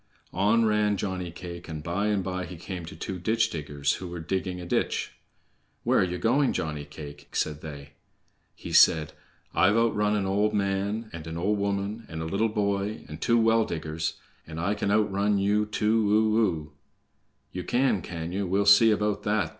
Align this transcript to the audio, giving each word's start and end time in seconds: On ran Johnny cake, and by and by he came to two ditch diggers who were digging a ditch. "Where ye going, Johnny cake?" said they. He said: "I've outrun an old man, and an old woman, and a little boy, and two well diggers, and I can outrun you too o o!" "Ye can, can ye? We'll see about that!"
On 0.33 0.65
ran 0.65 0.97
Johnny 0.97 1.29
cake, 1.29 1.69
and 1.69 1.83
by 1.83 2.07
and 2.07 2.23
by 2.23 2.47
he 2.47 2.55
came 2.57 2.85
to 2.87 2.95
two 2.95 3.19
ditch 3.19 3.51
diggers 3.51 3.97
who 4.01 4.07
were 4.07 4.19
digging 4.19 4.59
a 4.59 4.65
ditch. 4.65 5.11
"Where 5.83 6.03
ye 6.03 6.17
going, 6.17 6.53
Johnny 6.53 6.85
cake?" 6.85 7.27
said 7.35 7.61
they. 7.61 7.91
He 8.55 8.73
said: 8.73 9.13
"I've 9.53 9.77
outrun 9.77 10.15
an 10.15 10.25
old 10.25 10.55
man, 10.55 11.11
and 11.13 11.27
an 11.27 11.37
old 11.37 11.59
woman, 11.59 12.07
and 12.09 12.19
a 12.19 12.25
little 12.25 12.49
boy, 12.49 13.05
and 13.07 13.21
two 13.21 13.37
well 13.39 13.63
diggers, 13.63 14.15
and 14.47 14.59
I 14.59 14.73
can 14.73 14.89
outrun 14.89 15.37
you 15.37 15.67
too 15.67 16.09
o 16.09 16.41
o!" 16.41 16.73
"Ye 17.51 17.61
can, 17.61 18.01
can 18.01 18.31
ye? 18.31 18.41
We'll 18.41 18.65
see 18.65 18.89
about 18.89 19.21
that!" 19.21 19.49